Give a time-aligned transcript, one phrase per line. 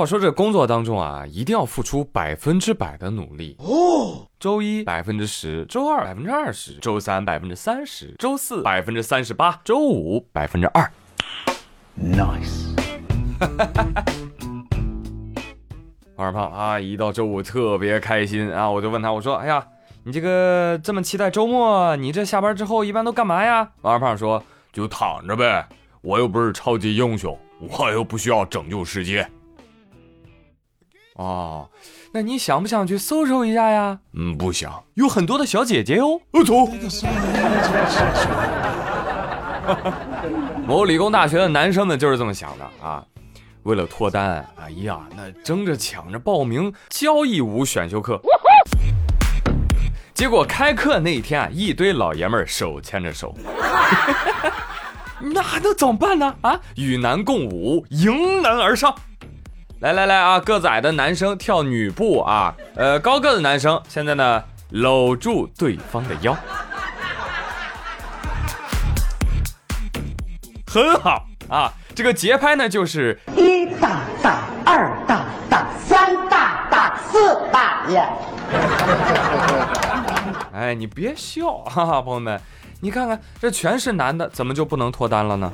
[0.00, 4.26] 话说这工作当中啊，一定要付出百分之百的努力哦。
[4.38, 10.90] 周一百分之十，周二百分之二十，周三百分之三十，周四百分之三十八，周五百分之二。
[12.02, 12.74] Nice。
[16.16, 19.62] 王 二胖啊，一到周五特别开心啊，我就问他，我说：“哎呀，
[20.04, 24.42] 你这个这么期待周末，你这下班之后一般都干嘛呀？”王二胖说
[24.72, 25.68] ：“就躺着呗，
[26.00, 29.28] 我又不是超级英雄，我又不需要拯救世界。”
[31.20, 31.68] 哦，
[32.12, 33.98] 那你想不想去搜搜一下呀？
[34.14, 36.18] 嗯，不想，有很多的小姐姐哟。
[36.30, 36.54] 我走。
[40.66, 43.04] 某理工大学的男生们就是这么想的啊，
[43.64, 48.18] 为了脱单，哎呀，那争着抢着报名交谊舞选修课。
[50.14, 53.34] 结果开课那一天啊，一堆老爷们儿手牵着手，
[55.20, 56.34] 那还能怎么办呢？
[56.40, 58.94] 啊，与男共舞，迎难而上。
[59.80, 66.36] 来来来啊，个子矮的男生跳女步啊，呃，高个子男生现在呢搂住对方的腰，
[70.66, 71.72] 很好啊。
[71.94, 78.06] 这个节拍呢就是一大大，二大大，三大大，四大爷。
[80.52, 82.38] 哎，你别笑哈哈，朋友们，
[82.82, 85.50] 你看看这全是男的，怎么就不能脱单了呢？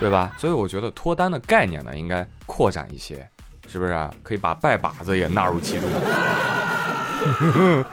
[0.00, 0.32] 对吧？
[0.38, 3.28] 所以我觉得脱单的概念呢，应该扩展一些，
[3.68, 4.10] 是不是啊？
[4.22, 5.88] 可以把拜把子也纳入其中。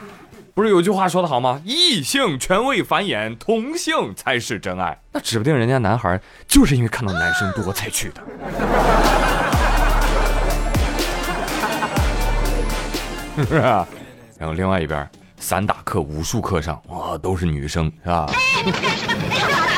[0.55, 1.61] 不是有句话说得好吗？
[1.65, 4.97] 异性全为繁衍，同性才是真爱。
[5.11, 8.21] 那指不定人家男孩就是因为看到男生多才去的。
[13.35, 13.87] 是不是啊？
[14.39, 15.07] 然后另外一边，
[15.39, 18.25] 散打课、武术课上，哇，都是女生，是吧？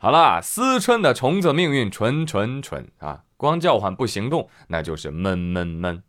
[0.00, 3.22] 好了，思春的虫子命运蠢蠢蠢啊！
[3.36, 6.04] 光叫唤不行动，那就是闷闷闷。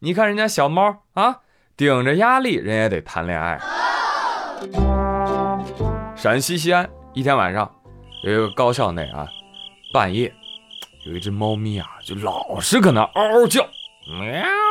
[0.00, 1.42] 你看人家小猫啊，
[1.76, 3.60] 顶着压力，人也得谈恋爱。
[6.16, 7.72] 陕西西安一天晚上，
[8.24, 9.28] 有一个高校内啊，
[9.92, 10.34] 半夜
[11.06, 13.62] 有一只猫咪啊，就老是搁那嗷嗷叫，
[14.18, 14.67] 喵。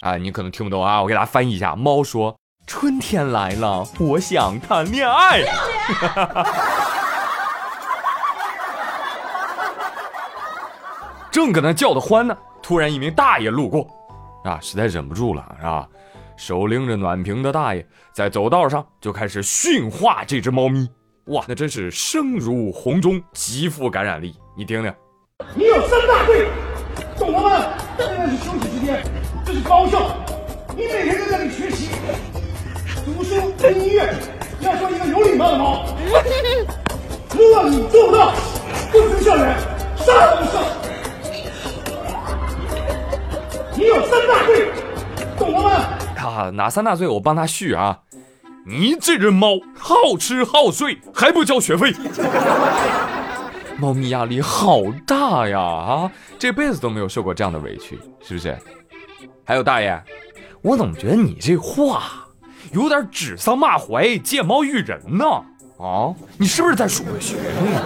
[0.00, 1.76] 啊，你可能听不懂啊，我给大家翻译一下。
[1.76, 2.34] 猫说
[2.66, 5.42] ：“春天来了，我想谈恋爱。
[11.30, 13.86] ”正搁那叫的欢呢，突然一名大爷路过，
[14.44, 15.86] 啊，实在忍不住了，是吧？
[16.36, 20.90] 手拎着暖瓶的大爷在走道上就开始驯化这只猫咪。
[21.26, 24.34] 哇，那真是声如洪钟，极富感染力。
[24.56, 24.94] 你听听，
[25.54, 26.48] 你有三大罪，
[27.18, 27.66] 懂了吗？
[27.98, 29.19] 现在是休息时间。
[29.52, 29.98] 这是高校，
[30.76, 31.90] 你每天在这里学习、
[33.04, 34.14] 读书、听音乐，
[34.60, 35.84] 要做一个有礼貌的猫。
[37.36, 38.32] 如果你做不到，
[38.92, 39.58] 不出校园，
[39.96, 40.60] 杀无赦。
[43.76, 44.68] 你有三大罪，
[45.36, 45.70] 懂了吗？
[46.16, 47.08] 啊，哪三大罪？
[47.08, 47.98] 我帮他续啊。
[48.64, 51.92] 你这只猫好吃好睡，还不交学费？
[53.78, 55.58] 猫咪压力好大呀！
[55.60, 58.56] 啊，这辈子都没有受过这样的委屈，是不是？
[59.44, 60.02] 还有大爷，
[60.62, 62.26] 我怎么觉得你这话
[62.72, 65.24] 有点指桑骂槐、借猫喻人呢？
[65.78, 67.82] 啊，你是不是在数落学生啊？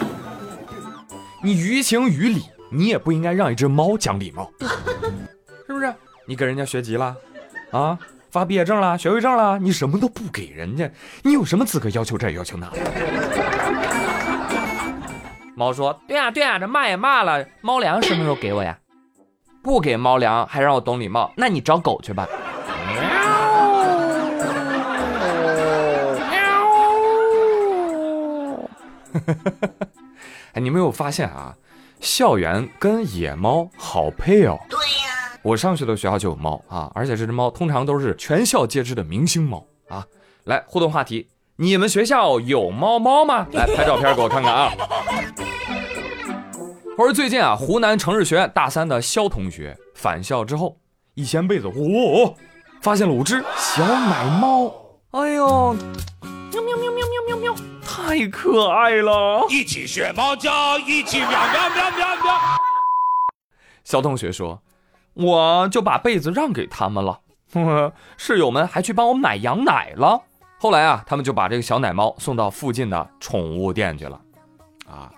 [1.44, 4.50] 你于情于理，你也不应该让一只猫讲礼貌，
[5.66, 5.92] 是不是？
[6.26, 7.14] 你给人家学籍了，
[7.70, 7.98] 啊，
[8.30, 10.90] 发毕业证了、学位证了，你什么都不给人家，
[11.22, 12.66] 你有什么资格要求这要求那？
[15.54, 18.78] 猫说：对呀对呀，这骂也骂了，猫粮什么时候给我呀？
[19.64, 22.28] 不给猫粮还让我懂礼貌，那你找狗去吧。
[30.52, 31.56] 哎，你没有发现啊？
[31.98, 34.58] 校园跟野猫好配哦。
[34.68, 40.04] 对呀，我上学的学校就有猫啊，而且这只猫通常都是全校皆知的明星猫啊。
[40.44, 43.46] 来互动话题，你们学校有猫猫吗？
[43.52, 44.70] 来拍照片给我看看啊。
[46.96, 50.78] 或者最近啊，湖南城市学院大三的肖同学返校之后，
[51.14, 52.34] 一掀被子，嚯，
[52.80, 54.72] 发现了五只小奶猫。
[55.10, 55.72] 哎呦，
[56.52, 57.54] 喵喵喵喵喵喵喵，
[57.84, 59.44] 太可爱了！
[59.48, 62.32] 一起学猫叫，一起喵喵喵喵喵。
[63.82, 64.62] 肖同学说
[65.14, 67.20] ：“我就把被子让给他们了，
[68.16, 70.22] 室友们还去帮我买羊奶了。
[70.60, 74.20] 后来啊，他们就把这个小奶猫送到附近的宠物店去了。
[74.88, 75.10] 啊，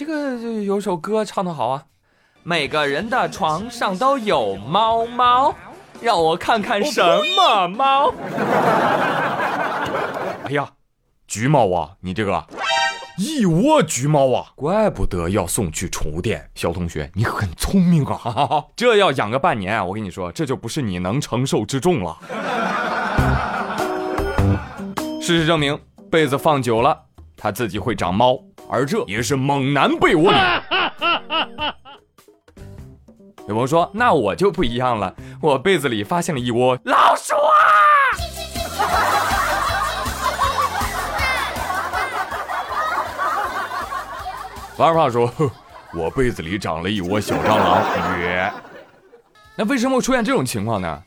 [0.00, 1.84] 这个有首歌唱得好啊，
[2.42, 5.54] 每个人的床上都有猫猫，
[6.00, 7.02] 让我看看什
[7.36, 8.08] 么猫。
[10.44, 10.70] 哎呀，
[11.28, 12.42] 橘猫啊，你这个。”
[13.18, 16.48] 一窝橘猫啊，怪不得要送去宠物店。
[16.54, 18.64] 小同学，你很聪明啊！
[18.74, 22.16] 这要养个半年，我跟你说，这就不是你能承受之重了。
[25.20, 25.78] 事实证明，
[26.10, 26.98] 被子放久了，
[27.40, 28.38] 他自己会长猫，
[28.68, 30.36] 而这也是猛男被窝里。
[33.48, 37.48] 有朋友说，那我就不一样了，我被子里发现了一窝老鼠啊！
[44.76, 45.32] 王二胖说
[45.94, 47.82] ：“我被子里长了一窝小蟑螂。”
[48.20, 48.52] 约，
[49.56, 51.02] 那为什么会出现这种情况呢？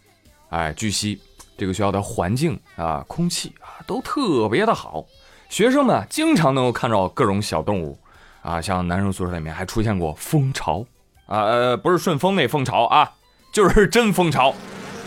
[0.50, 1.21] 哎，据悉，
[1.57, 5.06] 这个学校的环境啊、空气啊都特别的好，
[5.53, 7.95] 学生们经常能够看到各种小动物
[8.41, 10.83] 啊，像男生宿舍里面还出现过蜂巢
[11.27, 13.11] 啊，呃，不是顺丰那蜂巢啊，
[13.51, 14.51] 就是真蜂巢。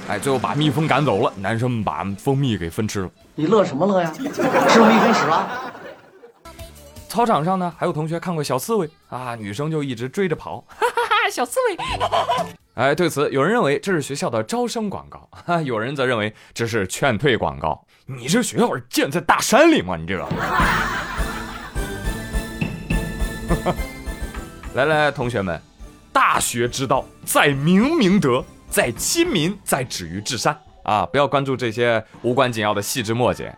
[0.08, 3.10] 哎，最后把蜜蜂赶走了，男生们把蜂蜜给分吃了。
[3.34, 4.12] 你乐什么乐呀？
[4.12, 5.72] 吃蜜蜂屎了？
[7.08, 11.76] 操场上呢，还有同学看过小刺猬啊，女生就一直追着跑，哈哈哈，小刺猬。
[12.74, 17.84] 哎，对此，有人认为这是学校的招生广告，哈，有人则认为这是劝退广告。
[18.08, 19.96] 你这学校是建在大山里吗？
[19.96, 20.24] 你这个。
[24.74, 25.60] 来来，同学们，
[26.12, 31.04] 大学之道，在明明德，在亲民，在止于至善啊！
[31.06, 33.52] 不要关注这些无关紧要的细枝末节，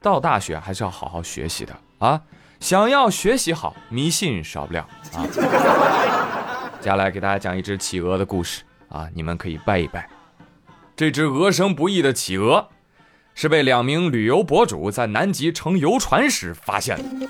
[0.00, 2.18] 到大学还是要好好学习的啊。
[2.60, 5.26] 想要学习好，迷信少不了啊！
[6.80, 10.08] 接下来给大家讲一只企鹅的故事啊，你们可以拜一拜。
[10.96, 12.68] 这只鹅生不易的企鹅，
[13.34, 17.26] 是被两名旅游博主在南极乘游船时发现的。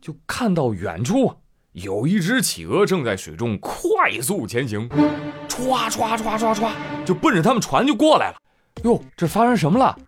[0.00, 1.34] 就看到远处
[1.72, 4.88] 有一只企鹅正在水中快速前行，
[5.48, 6.70] 唰唰唰唰唰，
[7.04, 8.36] 就奔着他们船就过来了。
[8.84, 9.98] 哟，这发生什么了？